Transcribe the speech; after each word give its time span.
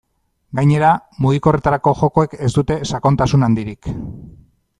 Gainera, 0.59 0.93
mugikorretarako 1.25 1.93
jokoek 2.01 2.33
ez 2.49 2.53
dute 2.59 2.79
sakontasun 2.95 3.49
handirik. 3.51 3.93